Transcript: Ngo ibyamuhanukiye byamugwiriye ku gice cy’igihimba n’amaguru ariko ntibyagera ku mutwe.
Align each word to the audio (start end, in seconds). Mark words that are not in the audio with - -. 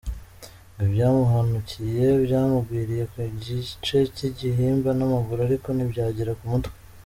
Ngo 0.73 0.83
ibyamuhanukiye 0.87 2.05
byamugwiriye 2.25 3.03
ku 3.11 3.19
gice 3.43 3.97
cy’igihimba 4.15 4.89
n’amaguru 4.95 5.39
ariko 5.47 5.67
ntibyagera 5.71 6.33
ku 6.39 6.45
mutwe. 6.53 6.75